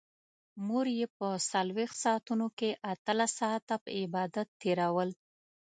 [0.65, 5.09] مور يې په څلرويشت ساعتونو کې اتلس ساعته په عبادت تېرول.